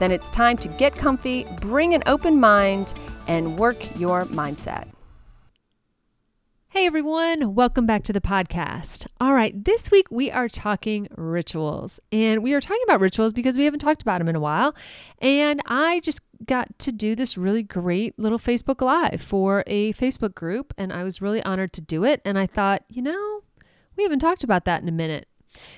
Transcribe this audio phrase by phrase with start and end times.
[0.00, 2.94] then it's time to get comfy, bring an open mind,
[3.28, 4.88] and work your mindset.
[6.70, 9.06] Hey everyone, welcome back to the podcast.
[9.20, 12.00] All right, this week we are talking rituals.
[12.10, 14.74] And we are talking about rituals because we haven't talked about them in a while.
[15.18, 20.34] And I just got to do this really great little Facebook Live for a Facebook
[20.34, 20.72] group.
[20.78, 22.22] And I was really honored to do it.
[22.24, 23.42] And I thought, you know,
[23.96, 25.28] we haven't talked about that in a minute.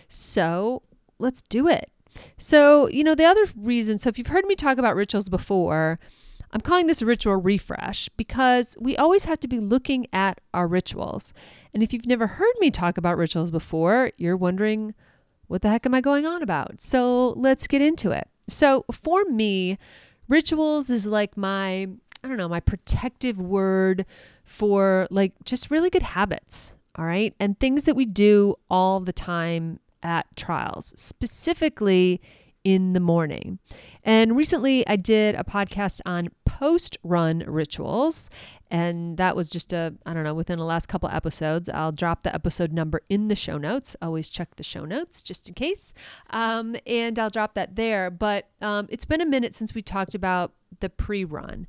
[0.08, 0.82] So
[1.18, 1.90] let's do it.
[2.36, 5.98] So, you know, the other reason, so if you've heard me talk about rituals before,
[6.52, 10.66] I'm calling this a ritual refresh because we always have to be looking at our
[10.66, 11.32] rituals.
[11.72, 14.94] And if you've never heard me talk about rituals before, you're wondering,
[15.46, 16.82] what the heck am I going on about?
[16.82, 18.28] So let's get into it.
[18.48, 19.78] So for me,
[20.28, 21.88] rituals is like my,
[22.22, 24.04] I don't know, my protective word
[24.44, 26.76] for like just really good habits.
[26.96, 27.34] All right.
[27.40, 32.20] And things that we do all the time at trials, specifically
[32.64, 33.58] in the morning.
[34.04, 38.30] And recently I did a podcast on post run rituals.
[38.70, 41.68] And that was just a, I don't know, within the last couple episodes.
[41.68, 43.96] I'll drop the episode number in the show notes.
[44.00, 45.92] Always check the show notes just in case.
[46.30, 48.10] Um, and I'll drop that there.
[48.10, 51.66] But um, it's been a minute since we talked about the pre run.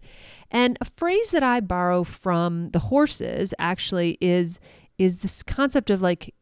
[0.50, 4.60] And a phrase that I borrow from the horses actually is
[5.00, 6.34] is this concept of like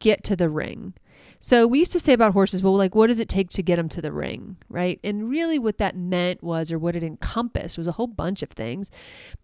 [0.00, 0.94] get to the ring.
[1.38, 3.76] So we used to say about horses, well, like, what does it take to get
[3.76, 4.98] them to the ring, right?
[5.04, 8.50] And really, what that meant was, or what it encompassed, was a whole bunch of
[8.50, 8.90] things.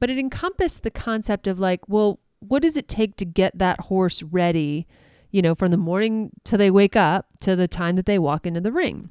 [0.01, 3.81] But it encompassed the concept of, like, well, what does it take to get that
[3.83, 4.87] horse ready,
[5.31, 8.47] you know, from the morning till they wake up to the time that they walk
[8.47, 9.11] into the ring?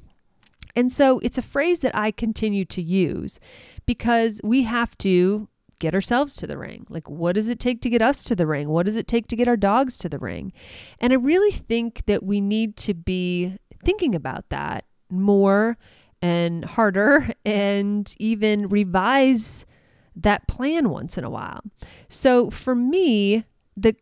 [0.74, 3.38] And so it's a phrase that I continue to use
[3.86, 5.48] because we have to
[5.82, 6.86] get ourselves to the ring.
[6.88, 8.68] Like, what does it take to get us to the ring?
[8.68, 10.52] What does it take to get our dogs to the ring?
[11.00, 15.76] And I really think that we need to be thinking about that more
[16.22, 19.66] and harder and even revise
[20.14, 21.62] that plan once in a while.
[22.08, 23.44] So for me,
[23.76, 23.96] the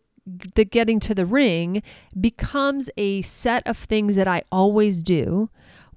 [0.54, 1.82] the getting to the ring
[2.20, 5.48] becomes a set of things that I always do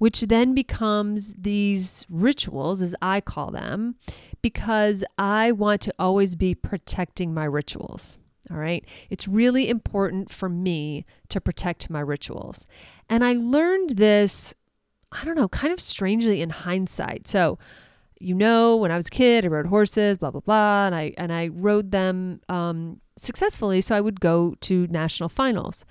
[0.04, 3.96] which then becomes these rituals, as I call them,
[4.42, 8.20] because I want to always be protecting my rituals.
[8.52, 8.84] All right.
[9.10, 12.66] It's really important for me to protect my rituals.
[13.10, 14.54] And I learned this,
[15.14, 17.26] I don't know, kind of strangely in hindsight.
[17.26, 17.58] So,
[18.20, 21.14] you know, when I was a kid, I rode horses, blah blah blah, and I
[21.18, 23.80] and I rode them um, successfully.
[23.80, 25.86] So I would go to national finals.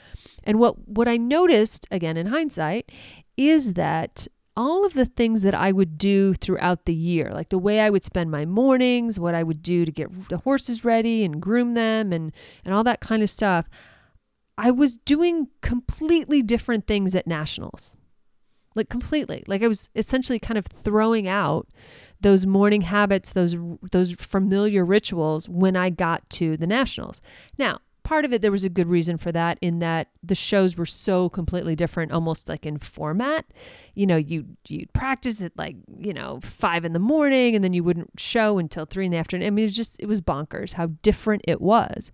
[0.45, 2.93] And what what I noticed again in hindsight
[3.37, 4.27] is that
[4.57, 7.91] all of the things that I would do throughout the year, like the way I
[7.91, 11.73] would spend my mornings, what I would do to get the horses ready and groom
[11.75, 12.33] them and
[12.65, 13.69] and all that kind of stuff,
[14.59, 17.97] I was doing completely different things at nationals.
[18.75, 19.45] Like completely.
[19.47, 21.69] Like I was essentially kind of throwing out
[22.21, 23.57] those morning habits, those
[23.91, 27.21] those familiar rituals when I got to the nationals.
[27.59, 30.77] Now, part of it, there was a good reason for that in that the shows
[30.77, 33.47] were so completely different, almost like in format.
[33.95, 37.73] You know, you you'd practice at like you know five in the morning, and then
[37.73, 39.47] you wouldn't show until three in the afternoon.
[39.47, 42.11] I mean, it was just it was bonkers how different it was.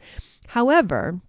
[0.49, 1.21] However,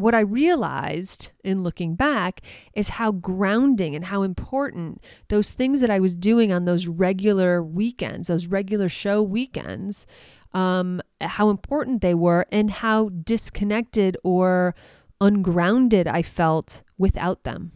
[0.00, 2.40] what I realized in looking back
[2.74, 7.62] is how grounding and how important those things that I was doing on those regular
[7.62, 10.06] weekends, those regular show weekends,
[10.52, 14.74] um, how important they were and how disconnected or
[15.20, 17.72] ungrounded I felt without them.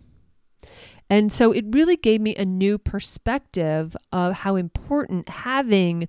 [1.11, 6.09] And so it really gave me a new perspective of how important having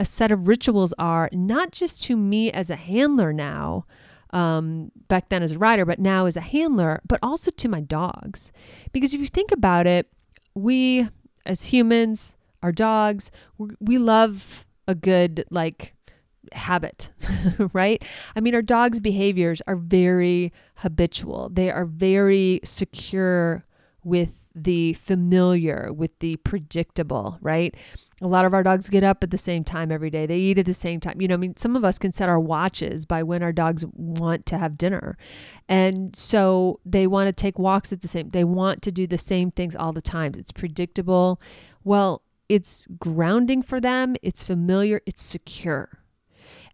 [0.00, 3.86] a set of rituals are, not just to me as a handler now,
[4.30, 7.80] um, back then as a rider, but now as a handler, but also to my
[7.80, 8.50] dogs.
[8.92, 10.08] Because if you think about it,
[10.54, 11.08] we
[11.46, 13.30] as humans, our dogs,
[13.80, 15.94] we love a good like
[16.52, 17.12] habit,
[17.72, 18.02] right?
[18.36, 23.64] I mean, our dogs' behaviors are very habitual, they are very secure
[24.04, 27.74] with the familiar, with the predictable, right?
[28.20, 30.26] A lot of our dogs get up at the same time every day.
[30.26, 31.20] They eat at the same time.
[31.20, 33.84] You know, I mean, some of us can set our watches by when our dogs
[33.92, 35.16] want to have dinner.
[35.68, 39.18] And so they want to take walks at the same they want to do the
[39.18, 40.32] same things all the time.
[40.36, 41.40] It's predictable.
[41.82, 46.01] Well, it's grounding for them, it's familiar, it's secure.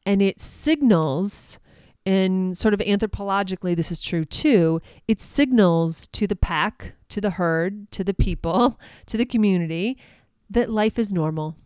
[0.08, 1.58] And it signals,
[2.06, 7.31] and sort of anthropologically, this is true too, it signals to the pack, to the
[7.31, 9.99] herd, to the people, to the community
[10.49, 11.56] that life is normal,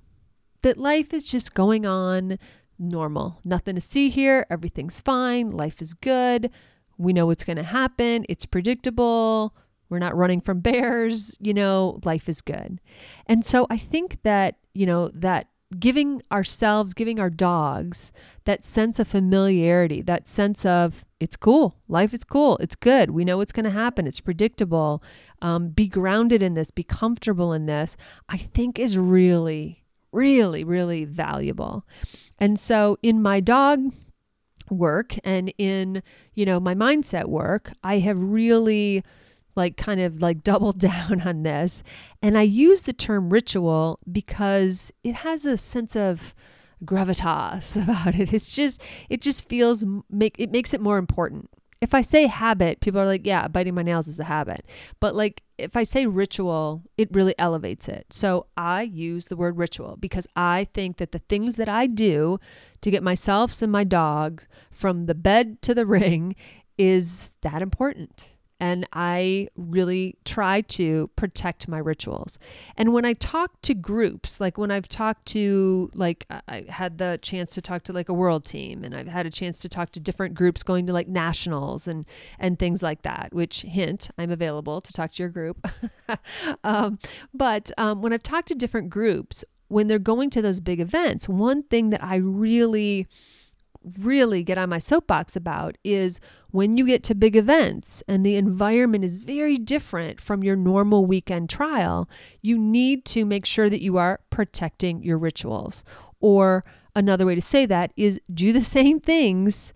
[0.63, 2.39] that life is just going on
[2.79, 3.39] normal.
[3.45, 4.45] Nothing to see here.
[4.51, 5.53] Everything's fine.
[5.53, 6.51] Life is good.
[6.99, 8.27] We know what's going to happen.
[8.29, 9.55] It's predictable.
[9.89, 11.37] We're not running from bears.
[11.41, 12.81] You know, life is good.
[13.27, 15.49] And so I think that, you know, that
[15.79, 18.13] giving ourselves, giving our dogs
[18.45, 23.25] that sense of familiarity, that sense of it's cool, life is cool, it's good, we
[23.25, 25.03] know what's going to happen, it's predictable,
[25.41, 27.97] um, be grounded in this, be comfortable in this,
[28.29, 31.87] I think is really, really, really valuable.
[32.39, 33.93] And so in my dog
[34.71, 36.03] work and in,
[36.35, 39.05] you know, my mindset work, I have really
[39.55, 41.83] like kind of like doubled down on this.
[42.21, 46.35] And I use the term ritual because it has a sense of
[46.85, 48.33] gravitas about it.
[48.33, 51.49] It's just it just feels make it makes it more important
[51.83, 54.65] if I say habit, people are like, yeah, biting my nails is a habit.
[55.01, 58.07] But like if I say ritual, it really elevates it.
[58.13, 62.39] So I use the word ritual because I think that the things that I do
[62.83, 66.37] to get myself and my dogs from the bed to the ring
[66.79, 68.32] is that important
[68.63, 72.39] and I really try to protect my rituals.
[72.77, 77.19] And when I talk to groups, like when I've talked to, like, I had the
[77.23, 79.91] chance to talk to like a world team, and I've had a chance to talk
[79.93, 82.07] to different groups going to like nationals and
[82.39, 83.31] and things like that.
[83.33, 85.67] Which hint, I'm available to talk to your group.
[86.63, 87.01] um,
[87.35, 91.29] but um, when I've talked to different groups, when they're going to those big events,
[91.29, 93.09] one thing that I really
[93.99, 96.21] really get on my soapbox about is
[96.51, 101.07] when you get to big events and the environment is very different from your normal
[101.07, 102.09] weekend trial,
[102.41, 105.85] you need to make sure that you are protecting your rituals.
[106.21, 106.65] Or
[106.95, 109.73] another way to say that is do the same things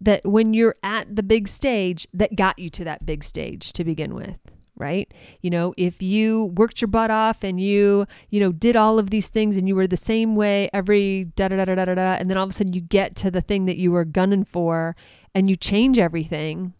[0.00, 3.84] that when you're at the big stage that got you to that big stage to
[3.84, 4.38] begin with
[4.80, 5.12] right?
[5.42, 9.10] You know, if you worked your butt off and you, you know, did all of
[9.10, 12.14] these things and you were the same way every da da da da da da,
[12.14, 14.44] and then all of a sudden you get to the thing that you were gunning
[14.44, 14.96] for
[15.34, 16.72] and you change everything,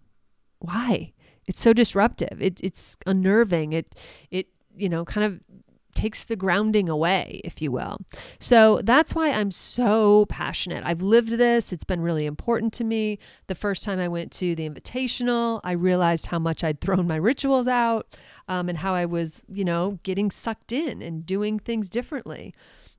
[0.58, 1.12] why?
[1.46, 2.40] It's so disruptive.
[2.40, 3.72] It, it's unnerving.
[3.72, 3.94] It,
[4.30, 5.40] it, you know, kind of
[5.94, 7.98] takes the grounding away, if you will.
[8.38, 10.84] So that's why I'm so passionate.
[10.84, 13.18] I've lived this, it's been really important to me.
[13.46, 17.16] The first time I went to the invitational, I realized how much I'd thrown my
[17.16, 18.16] rituals out
[18.48, 22.54] um, and how I was, you know, getting sucked in and doing things differently.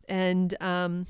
[0.07, 1.07] And, um,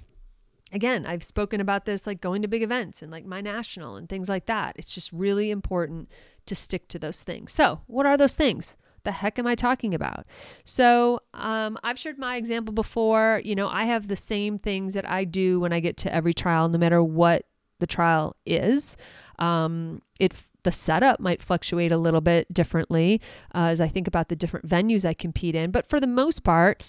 [0.71, 4.07] again, I've spoken about this like going to big events and like my national and
[4.07, 4.75] things like that.
[4.77, 6.11] It's just really important
[6.45, 7.51] to stick to those things.
[7.51, 8.77] So, what are those things?
[9.03, 10.25] The heck am I talking about?
[10.63, 13.41] So, um, I've shared my example before.
[13.43, 16.33] You know, I have the same things that I do when I get to every
[16.33, 17.45] trial, no matter what
[17.79, 18.95] the trial is.
[19.39, 20.33] Um, it
[20.63, 23.19] the setup might fluctuate a little bit differently
[23.55, 26.43] uh, as I think about the different venues I compete in, but for the most
[26.43, 26.83] part,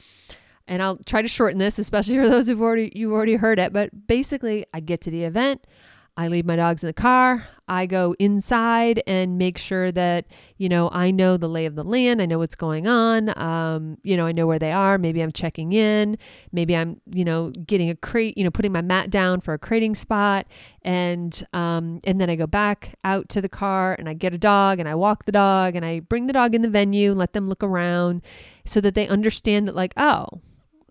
[0.69, 3.73] and I'll try to shorten this, especially for those who've already you've already heard it.
[3.73, 5.67] But basically, I get to the event,
[6.15, 7.47] I leave my dogs in the car.
[7.69, 10.27] I go inside and make sure that,
[10.59, 12.21] you know, I know the lay of the land.
[12.21, 13.37] I know what's going on.
[13.39, 14.99] Um, you know, I know where they are.
[14.99, 16.19] Maybe I'm checking in.
[16.53, 19.59] Maybe I'm, you know, getting a crate, you know, putting my mat down for a
[19.59, 20.47] crating spot.
[20.83, 24.39] And, um, and then I go back out to the car and I get a
[24.39, 27.19] dog and I walk the dog and I bring the dog in the venue and
[27.19, 28.21] let them look around
[28.67, 30.27] so that they understand that, like, oh,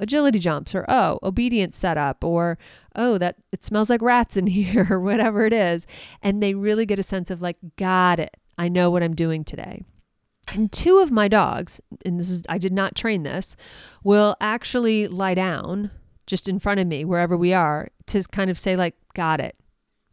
[0.02, 2.58] agility jumps or oh obedience setup or
[2.96, 5.88] oh that it smells like rats in here or whatever it is.
[6.22, 8.38] And they really get a sense of like got it.
[8.58, 9.84] I know what i'm doing today.
[10.54, 13.56] And two of my dogs and this is i did not train this
[14.04, 15.92] will actually lie down
[16.28, 19.56] just in front of me wherever we are to kind of say like got it.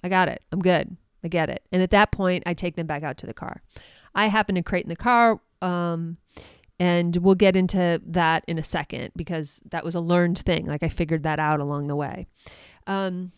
[0.03, 0.43] I got it.
[0.53, 0.97] I'm good.
[1.25, 1.63] I get it.
[1.73, 3.63] And at that point i take them back out to the car.
[4.15, 6.17] I happen to crate in the car um,
[6.81, 10.67] and we'll get into that in a second because that was a learned thing.
[10.67, 12.27] Like I figured that out along the way.
[12.89, 13.31] Um,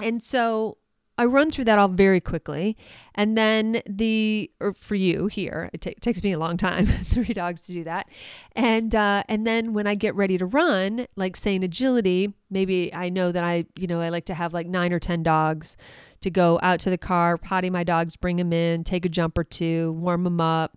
[0.00, 0.78] and so
[1.18, 2.76] I run through that all very quickly.
[3.14, 7.32] And then the, or for you here, it t- takes me a long time, three
[7.32, 8.08] dogs to do that.
[8.52, 12.92] And, uh, and then when I get ready to run, like say in agility, maybe
[12.92, 15.78] I know that I, you know, I like to have like nine or 10 dogs
[16.20, 19.38] to go out to the car, potty my dogs, bring them in, take a jump
[19.38, 20.76] or two, warm them up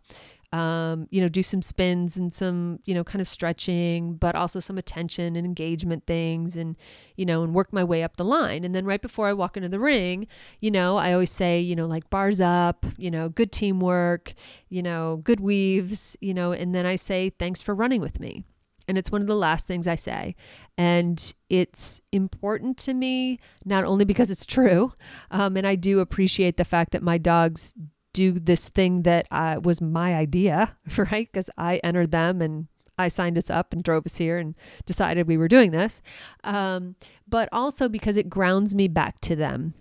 [0.51, 4.59] um, you know, do some spins and some, you know, kind of stretching, but also
[4.59, 6.75] some attention and engagement things and,
[7.15, 8.63] you know, and work my way up the line.
[8.63, 10.27] And then right before I walk into the ring,
[10.59, 14.33] you know, I always say, you know, like bars up, you know, good teamwork,
[14.69, 18.43] you know, good weaves, you know, and then I say, thanks for running with me.
[18.87, 20.35] And it's one of the last things I say.
[20.75, 24.93] And it's important to me, not only because it's true,
[25.29, 27.75] um, and I do appreciate the fact that my dogs
[28.19, 31.27] do this thing that uh, was my idea, right?
[31.31, 35.27] Because I entered them and I signed us up and drove us here and decided
[35.27, 36.01] we were doing this.
[36.43, 36.95] Um,
[37.27, 39.73] but also because it grounds me back to them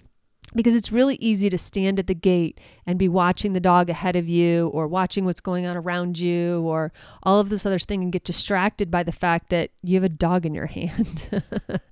[0.55, 4.17] because it's really easy to stand at the gate and be watching the dog ahead
[4.17, 6.93] of you or watching what's going on around you or
[7.23, 10.09] all of this other thing and get distracted by the fact that you have a
[10.09, 11.43] dog in your hand.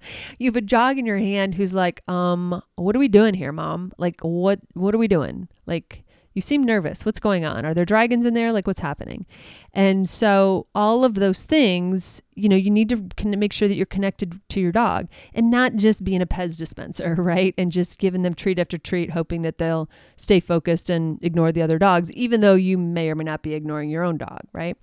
[0.39, 3.53] you have a dog in your hand who's like, um, what are we doing here,
[3.53, 3.93] mom?
[3.99, 5.49] Like what what are we doing?
[5.67, 6.06] Like
[6.37, 7.07] you seem nervous.
[7.07, 7.65] What's going on?
[7.65, 8.53] Are there dragons in there?
[8.53, 9.25] Like, what's happening?
[9.73, 13.87] And so, all of those things, you know, you need to make sure that you're
[13.87, 17.55] connected to your dog and not just being a Pez dispenser, right?
[17.57, 21.63] And just giving them treat after treat, hoping that they'll stay focused and ignore the
[21.63, 24.77] other dogs, even though you may or may not be ignoring your own dog, right?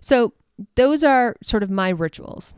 [0.00, 0.32] So,
[0.76, 2.54] those are sort of my rituals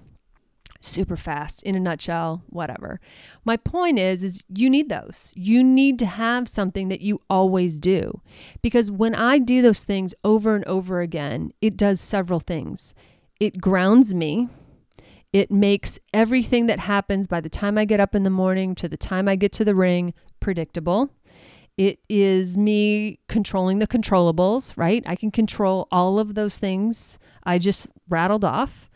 [0.85, 3.01] super fast in a nutshell whatever.
[3.45, 5.33] My point is is you need those.
[5.37, 8.21] You need to have something that you always do.
[8.61, 12.95] Because when i do those things over and over again it does several things.
[13.41, 14.49] It grounds me.
[15.33, 18.89] It makes everything that happens by the time i get up in the morning to
[18.89, 21.11] the time i get to the ring predictable.
[21.79, 25.03] It is me controlling the controllables, right?
[25.07, 27.19] I can control all of those things.
[27.45, 28.91] I just rattled off.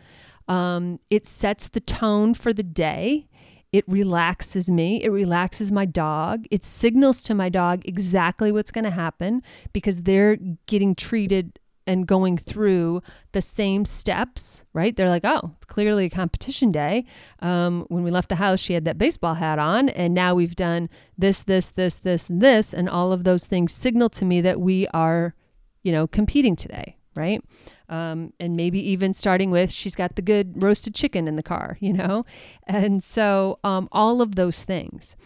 [0.48, 3.28] Um, it sets the tone for the day.
[3.72, 5.02] It relaxes me.
[5.02, 6.46] It relaxes my dog.
[6.50, 10.36] It signals to my dog exactly what's going to happen because they're
[10.66, 13.00] getting treated and going through
[13.32, 14.96] the same steps, right?
[14.96, 17.04] They're like, oh, it's clearly a competition day.
[17.40, 20.56] Um, when we left the house, she had that baseball hat on, and now we've
[20.56, 24.40] done this, this, this, this, and this, and all of those things signal to me
[24.40, 25.34] that we are,
[25.82, 27.42] you know, competing today, right?
[27.88, 31.76] Um, and maybe even starting with she's got the good roasted chicken in the car,
[31.80, 32.24] you know?
[32.66, 35.16] And so um, all of those things.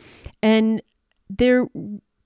[0.43, 0.83] And
[1.29, 1.69] they're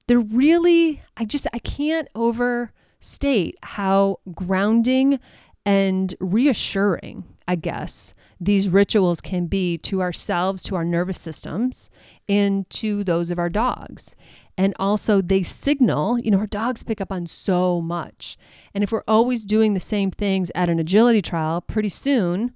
[0.06, 5.18] they're really I just I can't overstate how grounding
[5.66, 11.90] and reassuring, I guess, these rituals can be to ourselves, to our nervous systems,
[12.28, 14.14] and to those of our dogs.
[14.56, 18.36] And also, they signal, you know, our dogs pick up on so much.
[18.72, 22.52] And if we're always doing the same things at an agility trial, pretty soon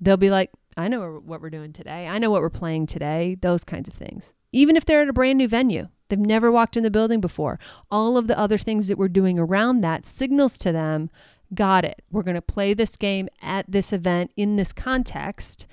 [0.00, 2.08] they'll be like, I know what we're doing today.
[2.08, 4.34] I know what we're playing today, those kinds of things.
[4.52, 7.58] Even if they're at a brand new venue, they've never walked in the building before.
[7.90, 11.10] All of the other things that we're doing around that signals to them,
[11.54, 12.02] got it.
[12.10, 15.66] We're going to play this game at this event in this context,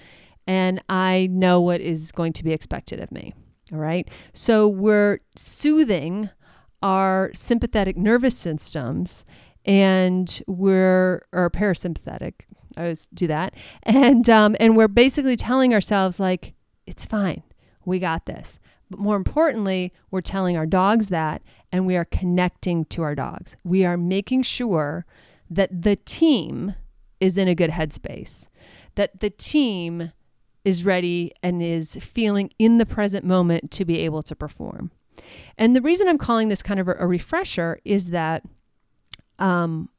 [0.46, 3.34] and I know what is going to be expected of me.
[3.72, 4.08] All right.
[4.34, 6.30] So we're soothing
[6.82, 9.26] our sympathetic nervous systems
[9.66, 12.34] and we're or parasympathetic.
[12.76, 13.54] I always do that.
[13.84, 16.54] And um, and we're basically telling ourselves like
[16.86, 17.44] it's fine.
[17.86, 18.60] We got this.
[18.90, 23.56] But more importantly, we're telling our dogs that and we are connecting to our dogs.
[23.64, 25.06] We are making sure
[25.50, 26.76] that the team
[27.20, 28.50] is in a good headspace.
[28.96, 30.12] That the team
[30.64, 34.92] is ready and is feeling in the present moment to be able to perform.
[35.58, 38.44] And the reason I'm calling this kind of a, a refresher is that
[39.40, 39.90] um,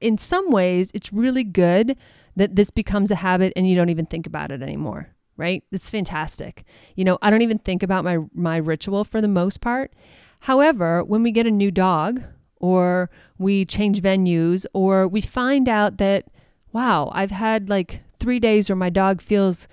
[0.00, 1.96] in some ways, it's really good
[2.36, 5.64] that this becomes a habit and you don't even think about it anymore, right?
[5.72, 6.64] It's fantastic.
[6.94, 9.92] You know, I don't even think about my, my ritual for the most part.
[10.40, 12.22] However, when we get a new dog
[12.56, 16.26] or we change venues or we find out that,
[16.72, 19.66] wow, I've had like three days where my dog feels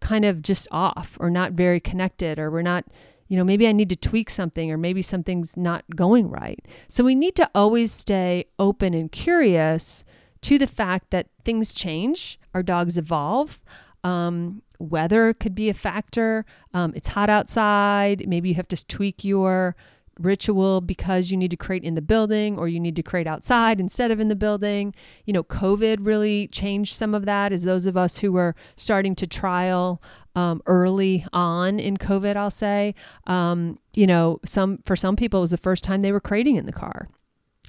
[0.00, 2.84] kind of just off or not very connected or we're not
[3.28, 6.64] you know maybe i need to tweak something or maybe something's not going right.
[6.88, 10.04] So we need to always stay open and curious
[10.42, 13.62] to the fact that things change our dogs evolve
[14.04, 19.24] um, weather could be a factor um, it's hot outside maybe you have to tweak
[19.24, 19.74] your
[20.18, 23.80] ritual because you need to create in the building or you need to create outside
[23.80, 24.94] instead of in the building.
[25.24, 29.14] You know, COVID really changed some of that as those of us who were starting
[29.16, 30.02] to trial
[30.34, 32.94] um, early on in COVID, I'll say,
[33.26, 36.56] um, you know, some for some people it was the first time they were creating
[36.56, 37.08] in the car.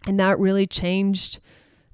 [0.05, 1.39] And that really changed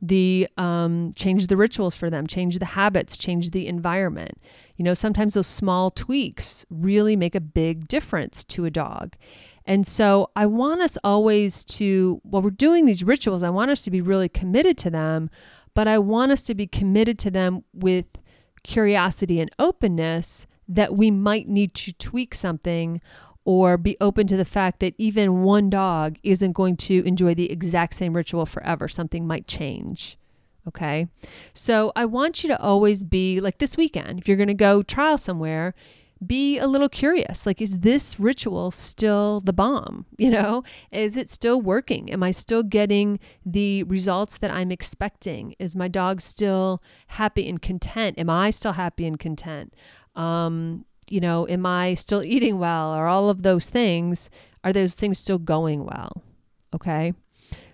[0.03, 4.37] the um, change the rituals for them, change the habits, change the environment.
[4.75, 9.15] You know, sometimes those small tweaks really make a big difference to a dog.
[9.65, 13.83] And so I want us always to, while we're doing these rituals, I want us
[13.83, 15.29] to be really committed to them,
[15.73, 18.05] but I want us to be committed to them with
[18.63, 23.01] curiosity and openness that we might need to tweak something
[23.45, 27.51] or be open to the fact that even one dog isn't going to enjoy the
[27.51, 28.87] exact same ritual forever.
[28.87, 30.17] Something might change.
[30.67, 31.07] Okay.
[31.53, 34.81] So I want you to always be like this weekend, if you're going to go
[34.81, 35.73] trial somewhere,
[36.27, 37.45] be a little curious.
[37.45, 40.05] Like, is this ritual still the bomb?
[40.23, 42.09] You know, is it still working?
[42.09, 45.53] Am I still getting the results that I'm expecting?
[45.59, 48.17] Is my dog still happy and content?
[48.17, 49.73] Am I still happy and content?
[50.15, 52.91] Um, you know, am I still eating well?
[52.91, 54.29] Are all of those things,
[54.63, 56.23] are those things still going well?
[56.73, 57.13] Okay.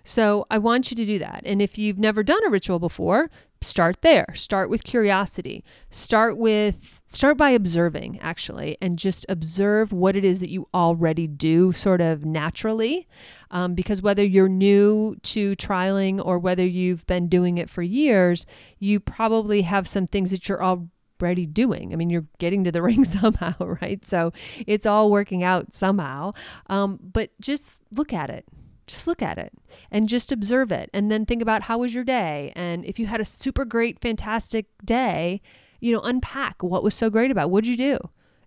[0.04, 1.42] So I want you to do that.
[1.44, 3.30] And if you've never done a ritual before,
[3.62, 4.26] start there.
[4.34, 5.64] Start with curiosity.
[5.90, 11.26] Start with start by observing actually and just observe what it is that you already
[11.26, 13.06] do sort of naturally.
[13.50, 18.46] Um, because whether you're new to trialing or whether you've been doing it for years,
[18.78, 21.92] you probably have some things that you're already doing.
[21.92, 24.04] I mean, you're getting to the ring somehow, right?
[24.06, 24.32] So
[24.66, 26.32] it's all working out somehow.
[26.68, 28.46] Um, but just look at it
[28.90, 29.52] just look at it
[29.90, 32.52] and just observe it and then think about how was your day.
[32.56, 35.40] And if you had a super great fantastic day
[35.80, 37.98] you know unpack what was so great about what'd you do?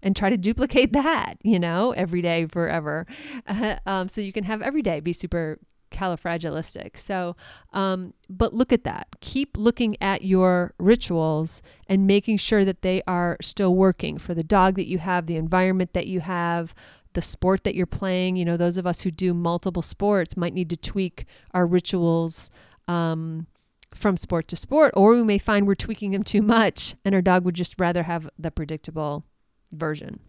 [0.01, 3.05] And try to duplicate that you know every day forever.
[3.85, 5.59] Um, so you can have every day be super
[5.91, 6.97] califragilistic.
[6.97, 7.35] So
[7.73, 9.07] um, but look at that.
[9.21, 14.43] Keep looking at your rituals and making sure that they are still working for the
[14.43, 16.73] dog that you have the environment that you have
[17.13, 18.35] the sport that you're playing.
[18.35, 22.51] You know, those of us who do multiple sports might need to tweak our rituals
[22.87, 23.47] um,
[23.93, 27.21] from sport to sport, or we may find we're tweaking them too much and our
[27.21, 29.23] dog would just rather have the predictable
[29.71, 30.19] version.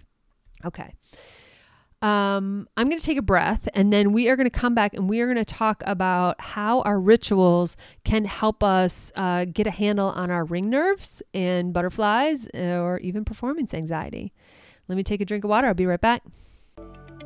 [0.64, 0.94] Okay.
[2.02, 4.92] Um, I'm going to take a breath and then we are going to come back
[4.92, 9.66] and we are going to talk about how our rituals can help us uh, get
[9.66, 14.34] a handle on our ring nerves and butterflies or even performance anxiety.
[14.86, 15.68] Let me take a drink of water.
[15.68, 16.22] I'll be right back.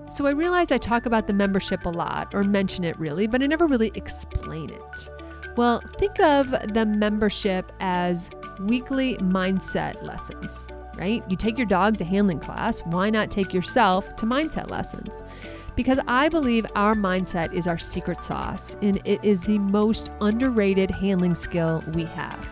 [0.09, 3.43] So I realize I talk about the membership a lot, or mention it really, but
[3.43, 5.11] I never really explain it.
[5.57, 11.23] Well, think of the membership as weekly mindset lessons, right?
[11.28, 15.19] You take your dog to handling class, why not take yourself to mindset lessons?
[15.76, 20.91] Because I believe our mindset is our secret sauce and it is the most underrated
[20.91, 22.49] handling skill we have.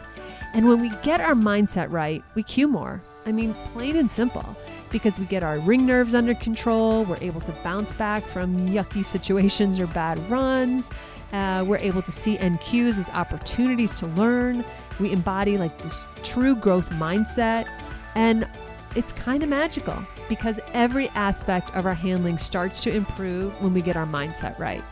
[0.53, 3.03] And when we get our mindset right, we Q more.
[3.25, 4.57] I mean, plain and simple
[4.91, 7.05] because we get our ring nerves under control.
[7.05, 10.91] We're able to bounce back from yucky situations or bad runs.
[11.33, 14.65] Uh, we're able to see NQs as opportunities to learn.
[15.01, 17.69] We embody like this true growth mindset.
[18.15, 18.49] And
[18.95, 23.83] it's kind of magical because every aspect of our handling starts to improve when we
[23.83, 24.83] get our mindset right.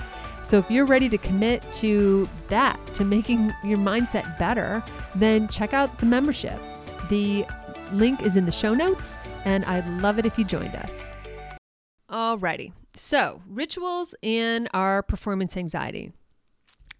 [0.42, 5.72] So if you're ready to commit to that, to making your mindset better, then check
[5.72, 6.60] out the membership.
[7.08, 7.46] The
[7.92, 11.12] Link is in the show notes, and I'd love it if you joined us.
[12.10, 16.12] Alrighty, so rituals and our performance anxiety.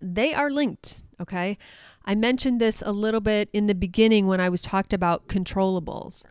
[0.01, 1.57] They are linked, okay?
[2.05, 6.25] I mentioned this a little bit in the beginning when I was talked about controllables.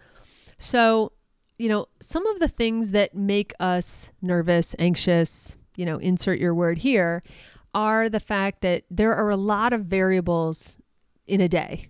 [0.57, 1.13] So,
[1.57, 6.53] you know, some of the things that make us nervous, anxious, you know, insert your
[6.53, 7.23] word here,
[7.73, 10.77] are the fact that there are a lot of variables
[11.25, 11.87] in a day,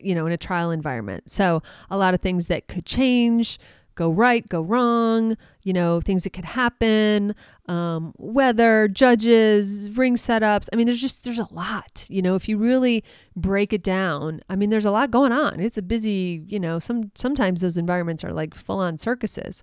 [0.00, 1.30] you know, in a trial environment.
[1.30, 3.58] So a lot of things that could change,
[3.94, 7.34] go right, go wrong, you know, things that could happen,
[7.66, 10.68] um, weather, judges, ring setups.
[10.72, 13.04] I mean, there's just, there's a lot, you know, if you really
[13.36, 15.60] break it down, I mean, there's a lot going on.
[15.60, 19.62] It's a busy, you know, some, sometimes those environments are like full on circuses.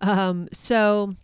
[0.00, 1.14] Um, so,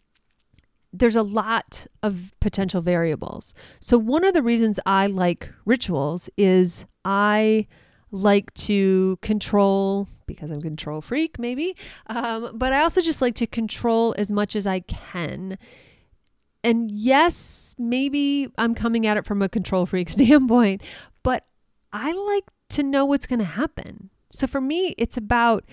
[0.97, 3.53] there's a lot of potential variables.
[3.81, 7.67] So, one of the reasons I like rituals is I
[8.15, 11.77] like to control because I'm control freak, maybe.
[12.07, 15.59] Um, but I also just like to control as much as I can.
[16.63, 20.83] And yes, maybe I'm coming at it from a control freak standpoint,
[21.23, 21.45] but
[21.93, 24.11] I like to know what's going to happen.
[24.33, 25.65] So for me, it's about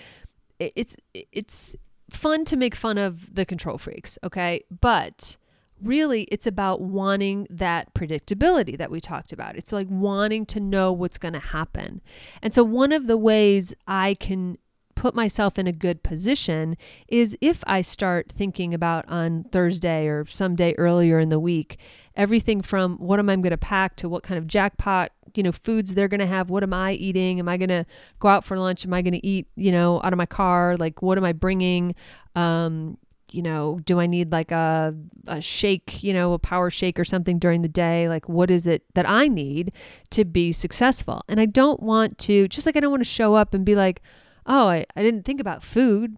[0.60, 1.76] it's it's
[2.10, 4.64] fun to make fun of the control freaks, okay?
[4.82, 5.38] But
[5.84, 9.56] really it's about wanting that predictability that we talked about.
[9.56, 12.02] It's like wanting to know what's going to happen.
[12.42, 14.58] And so, one of the ways I can
[15.02, 20.26] put myself in a good position is if I start thinking about on Thursday or
[20.28, 21.80] some day earlier in the week,
[22.16, 25.52] everything from what am I going to pack to what kind of jackpot, you know,
[25.52, 27.40] foods they're going to have, what am I eating?
[27.40, 27.86] Am I going to
[28.20, 28.86] go out for lunch?
[28.86, 30.78] Am I going to eat, you know, out of my car?
[30.78, 31.96] Like what am I bringing?
[32.36, 32.98] Um,
[33.34, 34.96] you know, do I need like a,
[35.28, 38.08] a shake, you know, a power shake or something during the day?
[38.08, 39.72] Like, what is it that I need
[40.12, 41.24] to be successful?
[41.28, 43.76] And I don't want to, just like I don't want to show up and be
[43.76, 44.02] like,
[44.46, 46.18] oh, I, I didn't think about food.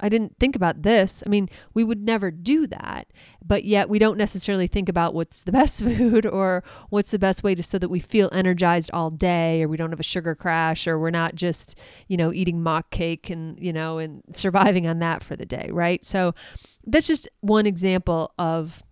[0.00, 1.22] I didn't think about this.
[1.24, 3.08] I mean, we would never do that,
[3.44, 7.42] but yet we don't necessarily think about what's the best food or what's the best
[7.42, 10.34] way to so that we feel energized all day or we don't have a sugar
[10.34, 11.78] crash or we're not just,
[12.08, 15.68] you know, eating mock cake and, you know, and surviving on that for the day,
[15.72, 16.04] right?
[16.04, 16.34] So
[16.84, 18.82] that's just one example of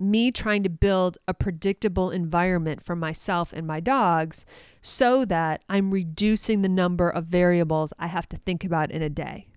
[0.00, 4.44] me trying to build a predictable environment for myself and my dogs
[4.80, 9.10] so that I'm reducing the number of variables I have to think about in a
[9.10, 9.48] day.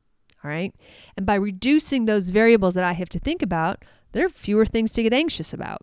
[0.43, 0.73] All right.
[1.17, 4.91] And by reducing those variables that I have to think about, there are fewer things
[4.93, 5.81] to get anxious about.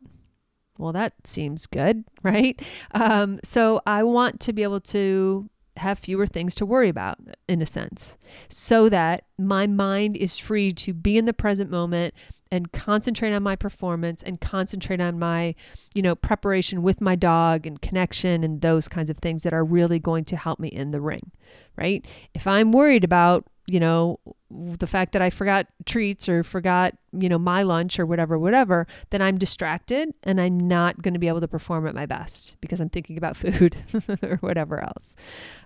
[0.79, 2.61] Well, that seems good, right?
[2.93, 7.61] Um, so I want to be able to have fewer things to worry about in
[7.61, 8.17] a sense
[8.49, 12.15] so that my mind is free to be in the present moment
[12.51, 15.55] and concentrate on my performance and concentrate on my,
[15.95, 19.65] you know, preparation with my dog and connection and those kinds of things that are
[19.65, 21.33] really going to help me in the ring,
[21.77, 22.07] right?
[22.35, 27.29] If I'm worried about, you know, the fact that I forgot treats or forgot, you
[27.29, 31.29] know, my lunch or whatever, whatever, then I'm distracted and I'm not going to be
[31.29, 33.77] able to perform at my best because I'm thinking about food
[34.23, 35.17] or whatever else.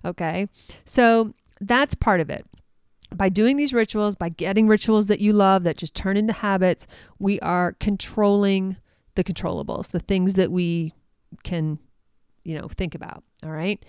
[0.05, 0.49] Okay.
[0.85, 2.47] So that's part of it
[3.15, 6.87] by doing these rituals, by getting rituals that you love that just turn into habits,
[7.19, 8.77] we are controlling
[9.15, 10.95] the controllables, the things that we
[11.43, 11.79] can,
[12.45, 13.25] you know, think about.
[13.45, 13.83] All right.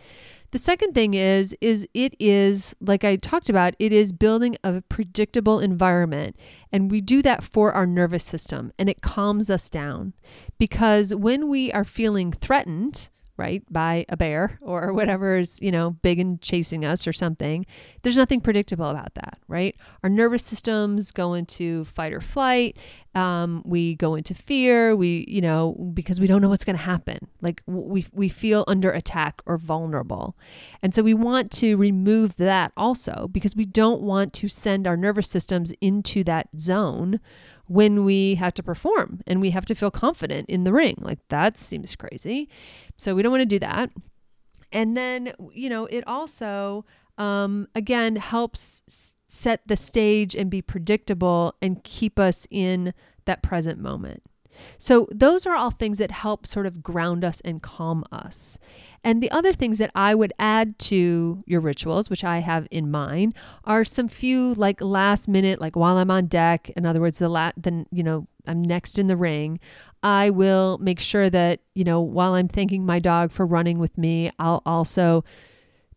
[0.51, 4.81] The second thing is is it is like I talked about, it is building a
[4.81, 6.35] predictable environment
[6.71, 10.13] and we do that for our nervous system and it calms us down
[10.57, 13.09] because when we are feeling threatened,
[13.41, 17.65] right, by a bear or whatever is, you know, big and chasing us or something,
[18.03, 19.75] there's nothing predictable about that, right?
[20.03, 22.77] Our nervous systems go into fight or flight.
[23.15, 24.95] Um, we go into fear.
[24.95, 27.27] We, you know, because we don't know what's going to happen.
[27.41, 30.37] Like we, we feel under attack or vulnerable.
[30.83, 34.95] And so we want to remove that also because we don't want to send our
[34.95, 37.19] nervous systems into that zone
[37.71, 40.97] when we have to perform and we have to feel confident in the ring.
[40.99, 42.49] Like that seems crazy.
[42.97, 43.91] So we don't want to do that.
[44.73, 46.85] And then, you know, it also,
[47.17, 53.79] um, again, helps set the stage and be predictable and keep us in that present
[53.79, 54.21] moment.
[54.77, 58.57] So, those are all things that help sort of ground us and calm us.
[59.03, 62.91] And the other things that I would add to your rituals, which I have in
[62.91, 63.33] mind,
[63.63, 66.69] are some few like last minute, like while I'm on deck.
[66.71, 69.59] In other words, the la- then you know I'm next in the ring.
[70.03, 73.97] I will make sure that you know while I'm thanking my dog for running with
[73.97, 75.23] me, I'll also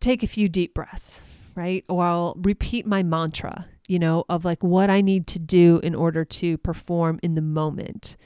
[0.01, 1.85] take a few deep breaths, right?
[1.89, 5.95] Or I'll repeat my mantra, you know, of like what I need to do in
[5.95, 8.17] order to perform in the moment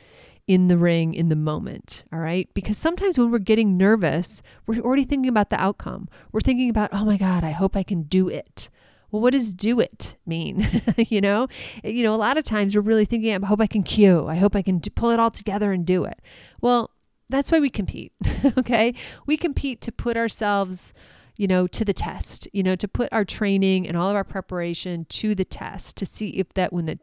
[0.49, 2.05] in the ring in the moment.
[2.11, 2.49] All right.
[2.55, 6.09] Because sometimes when we're getting nervous, we're already thinking about the outcome.
[6.33, 8.71] We're thinking about, oh my God, I hope I can do it.
[9.11, 10.67] Well, what does do it mean?
[10.97, 11.49] you know,
[11.85, 14.27] you know, a lot of times we're really thinking, I hope I can Q.
[14.27, 16.21] I hope I can pull it all together and do it.
[16.63, 16.91] Well,
[17.29, 18.13] that's why we compete.
[18.59, 18.95] okay.
[19.27, 20.95] We compete to put ourselves,
[21.39, 24.25] you know, to the test, you know, to put our training and all of our
[24.25, 26.99] preparation to the test to see if that when the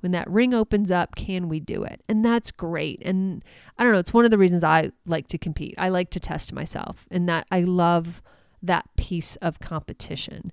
[0.00, 2.02] when that ring opens up, can we do it?
[2.08, 3.00] And that's great.
[3.04, 3.42] And
[3.78, 5.74] I don't know, it's one of the reasons I like to compete.
[5.78, 8.20] I like to test myself and that I love
[8.62, 10.52] that piece of competition.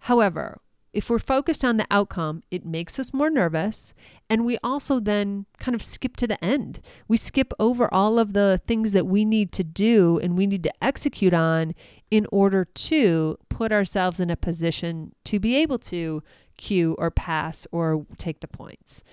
[0.00, 0.60] However,
[0.98, 3.94] if we're focused on the outcome, it makes us more nervous.
[4.28, 6.80] And we also then kind of skip to the end.
[7.06, 10.64] We skip over all of the things that we need to do and we need
[10.64, 11.76] to execute on
[12.10, 16.24] in order to put ourselves in a position to be able to
[16.56, 19.04] Q or pass or take the points.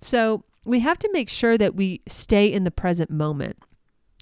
[0.00, 3.56] So we have to make sure that we stay in the present moment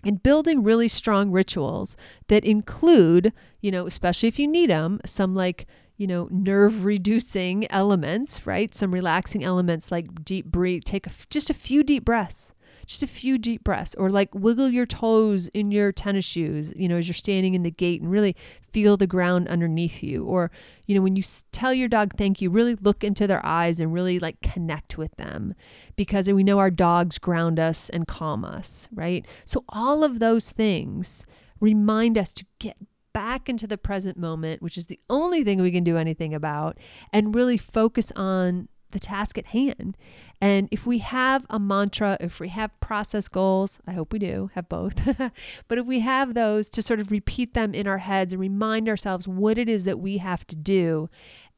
[0.06, 5.34] and building really strong rituals that include, you know, especially if you need them, some
[5.34, 5.66] like,
[6.00, 8.74] you know, nerve reducing elements, right?
[8.74, 12.54] Some relaxing elements like deep breathe, take just a few deep breaths
[12.90, 16.88] just a few deep breaths or like wiggle your toes in your tennis shoes, you
[16.88, 18.34] know, as you're standing in the gate and really
[18.72, 20.24] feel the ground underneath you.
[20.24, 20.50] Or,
[20.86, 23.92] you know, when you tell your dog thank you, really look into their eyes and
[23.92, 25.54] really like connect with them
[25.94, 29.24] because we know our dogs ground us and calm us, right?
[29.44, 31.26] So, all of those things
[31.60, 32.76] remind us to get
[33.12, 36.78] back into the present moment, which is the only thing we can do anything about,
[37.12, 39.96] and really focus on the task at hand.
[40.40, 44.50] And if we have a mantra, if we have process goals, I hope we do
[44.54, 45.04] have both,
[45.68, 48.88] but if we have those to sort of repeat them in our heads and remind
[48.88, 51.10] ourselves what it is that we have to do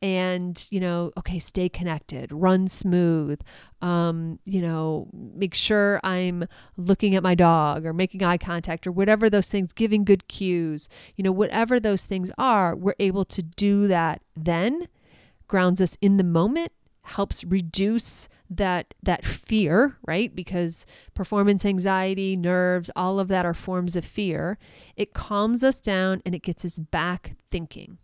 [0.03, 3.41] and you know okay stay connected run smooth
[3.81, 6.45] um, you know make sure i'm
[6.77, 10.89] looking at my dog or making eye contact or whatever those things giving good cues
[11.15, 14.89] you know whatever those things are we're able to do that then
[15.47, 20.35] grounds us in the moment helps reduce that that fear, right?
[20.35, 24.59] Because performance anxiety, nerves, all of that are forms of fear.
[24.97, 27.99] It calms us down and it gets us back thinking.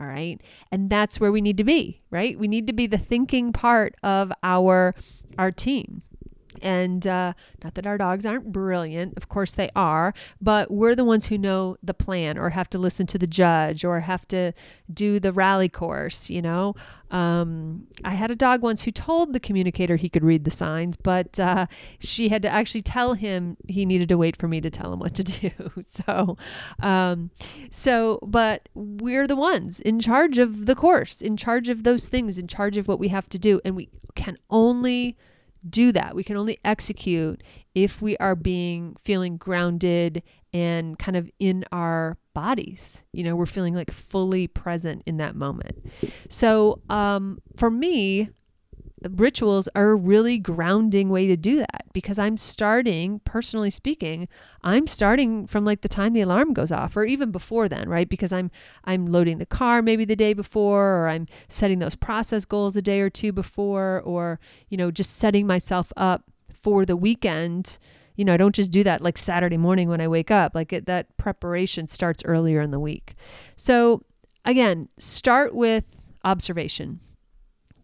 [0.00, 0.40] All right?
[0.70, 2.38] And that's where we need to be, right?
[2.38, 4.94] We need to be the thinking part of our
[5.38, 6.02] our team.
[6.60, 7.32] And uh,
[7.64, 11.38] not that our dogs aren't brilliant, of course they are, but we're the ones who
[11.38, 14.52] know the plan or have to listen to the judge or have to
[14.92, 16.74] do the rally course, you know.
[17.12, 20.96] Um, I had a dog once who told the communicator he could read the signs,
[20.96, 21.66] but uh,
[21.98, 24.98] she had to actually tell him he needed to wait for me to tell him
[24.98, 25.50] what to do.
[25.84, 26.38] so,
[26.80, 27.30] um,
[27.70, 32.38] so, but we're the ones in charge of the course, in charge of those things,
[32.38, 35.16] in charge of what we have to do, and we can only
[35.68, 36.16] do that.
[36.16, 37.42] We can only execute
[37.74, 40.22] if we are being feeling grounded
[40.52, 43.04] and kind of in our bodies.
[43.12, 45.84] You know, we're feeling like fully present in that moment.
[46.28, 48.30] So, um, for me,
[49.10, 54.28] rituals are a really grounding way to do that because I'm starting, personally speaking,
[54.62, 58.08] I'm starting from like the time the alarm goes off or even before then, right?
[58.08, 58.50] Because I'm
[58.84, 62.82] I'm loading the car maybe the day before or I'm setting those process goals a
[62.82, 67.78] day or two before or, you know, just setting myself up for the weekend.
[68.16, 70.54] You know, I don't just do that like Saturday morning when I wake up.
[70.54, 73.14] Like it, that preparation starts earlier in the week.
[73.56, 74.04] So,
[74.44, 75.84] again, start with
[76.24, 77.00] observation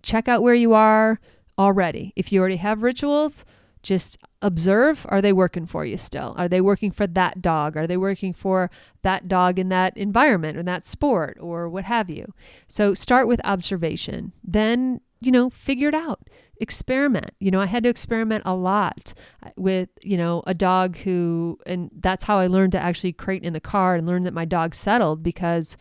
[0.03, 1.21] check out where you are
[1.59, 2.13] already.
[2.17, 3.45] If you already have rituals,
[3.83, 6.35] just observe are they working for you still?
[6.37, 7.77] Are they working for that dog?
[7.77, 8.71] Are they working for
[9.03, 12.33] that dog in that environment or that sport or what have you?
[12.67, 14.33] So start with observation.
[14.43, 16.29] Then, you know, figure it out.
[16.61, 17.31] Experiment.
[17.41, 21.59] You know, I had to experiment a lot uh, with, you know, a dog who,
[21.67, 24.45] and that's how I learned to actually crate in the car and learn that my
[24.45, 25.77] dog settled because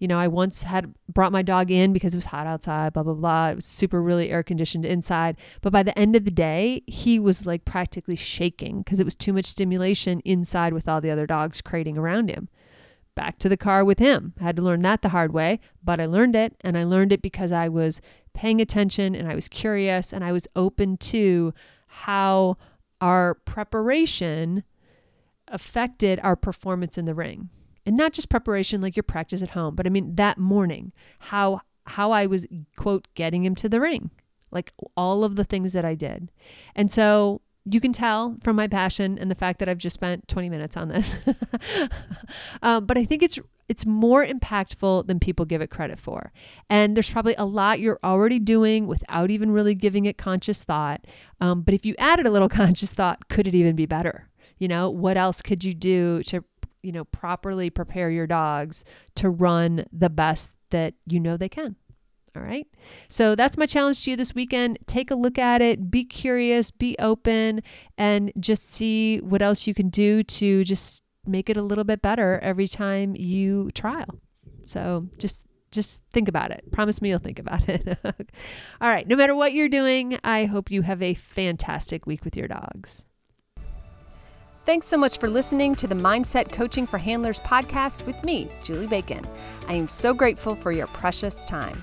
[0.00, 3.02] you know, I once had brought my dog in because it was hot outside, blah,
[3.02, 3.50] blah, blah.
[3.50, 5.36] It was super, really air conditioned inside.
[5.60, 9.14] But by the end of the day, he was like practically shaking because it was
[9.14, 12.48] too much stimulation inside with all the other dogs crating around him.
[13.14, 14.34] Back to the car with him.
[14.40, 16.56] I had to learn that the hard way, but I learned it.
[16.62, 18.00] And I learned it because I was
[18.32, 21.52] paying attention and I was curious and I was open to
[21.86, 22.56] how
[23.00, 24.62] our preparation
[25.48, 27.50] affected our performance in the ring
[27.86, 31.62] and not just preparation like your practice at home, but I mean that morning, how
[31.86, 32.46] how I was
[32.76, 34.10] quote getting him to the ring,
[34.50, 36.30] like all of the things that I did.
[36.74, 40.28] And so you can tell from my passion and the fact that I've just spent
[40.28, 41.16] 20 minutes on this.
[42.62, 46.32] um, but I think it's it's more impactful than people give it credit for.
[46.68, 51.04] And there's probably a lot you're already doing without even really giving it conscious thought.
[51.40, 54.28] Um, but if you added a little conscious thought, could it even be better?
[54.58, 56.44] You know, what else could you do to
[56.82, 58.84] you know, properly prepare your dogs
[59.16, 61.76] to run the best that you know they can.
[62.36, 62.66] All right.
[63.08, 64.78] So that's my challenge to you this weekend.
[64.86, 67.62] Take a look at it, be curious, be open,
[67.98, 72.02] and just see what else you can do to just make it a little bit
[72.02, 74.20] better every time you trial.
[74.62, 76.70] So just just think about it.
[76.72, 77.98] Promise me you'll think about it.
[78.80, 79.06] All right.
[79.06, 83.06] No matter what you're doing, I hope you have a fantastic week with your dogs.
[84.64, 88.86] Thanks so much for listening to the Mindset Coaching for Handlers podcast with me, Julie
[88.86, 89.26] Bacon.
[89.68, 91.82] I am so grateful for your precious time.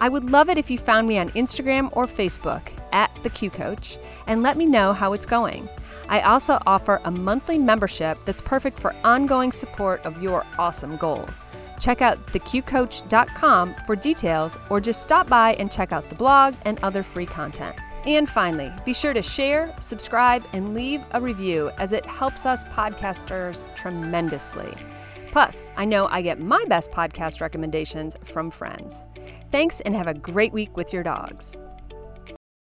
[0.00, 3.50] I would love it if you found me on Instagram or Facebook at the Q
[3.50, 5.68] Coach and let me know how it's going.
[6.08, 11.46] I also offer a monthly membership that's perfect for ongoing support of your awesome goals.
[11.80, 16.78] Check out theqcoach.com for details or just stop by and check out the blog and
[16.82, 17.76] other free content.
[18.06, 22.64] And finally, be sure to share, subscribe, and leave a review as it helps us
[22.64, 24.74] podcasters tremendously.
[25.32, 29.06] Plus, I know I get my best podcast recommendations from friends.
[29.54, 31.60] Thanks and have a great week with your dogs.